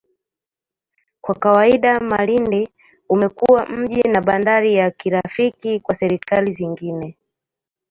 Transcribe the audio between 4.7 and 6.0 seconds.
ya kirafiki kwa